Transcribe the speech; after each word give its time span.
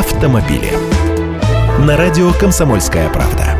автомобили. 0.00 0.72
На 1.80 1.94
радио 1.98 2.32
«Комсомольская 2.32 3.10
правда». 3.10 3.54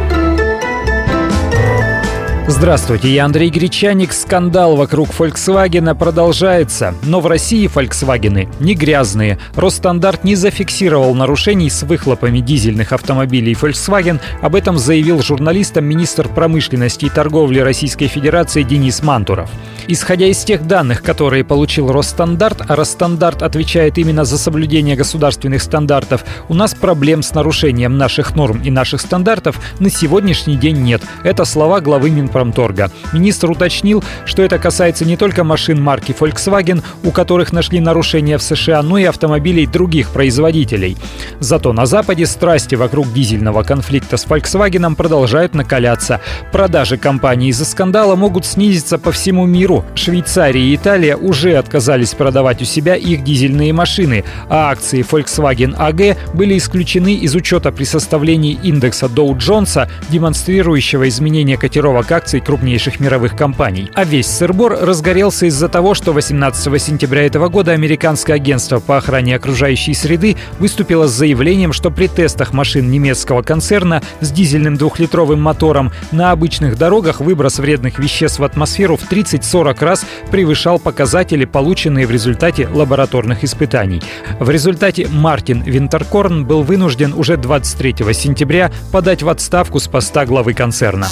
Здравствуйте, 2.49 3.13
я 3.13 3.27
Андрей 3.27 3.51
Гречаник. 3.51 4.15
Скандал 4.15 4.75
вокруг 4.75 5.11
Volkswagen 5.11 5.95
продолжается. 5.95 6.95
Но 7.03 7.21
в 7.21 7.27
России 7.27 7.71
Volkswagen 7.73 8.49
не 8.59 8.75
грязные. 8.75 9.39
Росстандарт 9.55 10.25
не 10.25 10.35
зафиксировал 10.35 11.15
нарушений 11.15 11.69
с 11.69 11.83
выхлопами 11.83 12.41
дизельных 12.41 12.93
автомобилей 12.93 13.53
Volkswagen. 13.53 14.19
Об 14.41 14.55
этом 14.55 14.79
заявил 14.79 15.23
журналистам 15.23 15.85
министр 15.85 16.27
промышленности 16.29 17.05
и 17.05 17.11
торговли 17.11 17.61
Российской 17.61 18.07
Федерации 18.07 18.63
Денис 18.63 19.03
Мантуров. 19.03 19.51
Исходя 19.93 20.27
из 20.27 20.45
тех 20.45 20.69
данных, 20.69 21.03
которые 21.03 21.43
получил 21.43 21.91
Росстандарт, 21.91 22.63
а 22.69 22.77
Росстандарт 22.77 23.43
отвечает 23.43 23.99
именно 23.99 24.25
за 24.25 24.39
соблюдение 24.39 24.95
государственных 24.95 25.61
стандартов, 25.61 26.25
у 26.49 26.55
нас 26.55 26.75
проблем 26.75 27.25
с 27.25 27.35
нарушением 27.35 27.99
наших 27.99 28.37
норм 28.37 28.63
и 28.63 28.71
наших 28.71 29.01
стандартов 29.01 29.61
на 29.81 29.91
сегодняшний 29.91 30.55
день 30.55 30.77
нет. 30.77 31.03
Это 31.25 31.45
слова 31.45 31.81
главы 31.81 32.11
Минпромторга. 32.11 32.93
Министр 33.13 33.51
уточнил, 33.51 34.05
что 34.27 34.45
это 34.45 34.61
касается 34.61 35.05
не 35.05 35.17
только 35.17 35.43
машин 35.43 35.83
марки 35.83 36.13
Volkswagen, 36.13 36.85
у 37.03 37.11
которых 37.11 37.53
нашли 37.53 37.81
нарушения 37.81 38.39
в 38.39 38.45
США, 38.45 38.83
но 38.83 38.97
и 38.97 39.03
автомобилей 39.03 39.67
других 39.67 40.11
производителей. 40.11 40.97
Зато 41.41 41.73
на 41.73 41.87
Западе 41.87 42.27
страсти 42.27 42.77
вокруг 42.77 43.13
дизельного 43.13 43.65
конфликта 43.65 44.19
с 44.19 44.25
Volkswagen 44.25 44.95
продолжают 44.95 45.57
накаляться. 45.57 46.21
Продажи 46.53 46.97
компании 46.97 47.49
из-за 47.49 47.65
скандала 47.65 48.15
могут 48.15 48.47
снизиться 48.47 48.97
по 48.97 49.11
всему 49.11 49.47
миру. 49.47 49.80
Швейцария 49.95 50.63
и 50.63 50.77
Италия 50.77 51.17
уже 51.17 51.55
отказались 51.55 52.15
продавать 52.15 52.63
у 52.63 52.65
себя 52.65 52.97
их 52.97 53.25
дизельные 53.25 53.73
машины, 53.73 54.25
а 54.49 54.71
акции 54.71 55.05
Volkswagen 55.09 55.77
AG 55.77 56.17
были 56.35 56.57
исключены 56.57 57.15
из 57.15 57.35
учета 57.35 57.73
при 57.73 57.85
составлении 57.85 58.59
индекса 58.63 59.07
Dow 59.07 59.37
Джонса, 59.37 59.91
демонстрирующего 60.09 61.09
изменение 61.09 61.57
котировок 61.57 62.11
акций 62.13 62.41
крупнейших 62.41 63.01
мировых 63.01 63.37
компаний. 63.37 63.91
А 63.95 64.05
весь 64.05 64.27
сырбор 64.27 64.79
разгорелся 64.81 65.47
из-за 65.47 65.69
того, 65.69 65.95
что 65.95 66.13
18 66.13 66.83
сентября 66.83 67.27
этого 67.27 67.49
года 67.49 67.73
американское 67.73 68.37
агентство 68.37 68.81
по 68.81 68.97
охране 68.97 69.37
окружающей 69.37 69.95
среды 69.95 70.37
выступило 70.59 71.07
с 71.07 71.13
заявлением, 71.13 71.73
что 71.73 71.91
при 71.91 72.07
тестах 72.07 72.53
машин 72.53 72.91
немецкого 72.91 73.43
концерна 73.43 74.03
с 74.21 74.31
дизельным 74.31 74.77
двухлитровым 74.77 75.41
мотором 75.41 75.93
на 76.13 76.31
обычных 76.33 76.77
дорогах 76.77 77.21
выброс 77.21 77.59
вредных 77.59 77.99
веществ 77.99 78.39
в 78.39 78.45
атмосферу 78.45 78.97
в 78.97 79.11
30-40 79.11 79.60
раз 79.63 80.05
превышал 80.31 80.79
показатели, 80.79 81.45
полученные 81.45 82.07
в 82.07 82.11
результате 82.11 82.69
лабораторных 82.69 83.45
испытаний. 83.45 84.03
В 84.39 84.51
результате 84.51 85.07
Мартин 85.09 85.63
Винтеркорн 85.63 86.45
был 86.45 86.63
вынужден 86.63 87.13
уже 87.15 87.37
23 87.37 88.13
сентября 88.13 88.71
подать 88.93 89.23
в 89.23 89.29
отставку 89.29 89.79
с 89.79 89.89
поста 89.89 90.27
главы 90.27 90.55
концерна. 90.55 91.09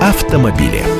Автомобили. 0.00 0.99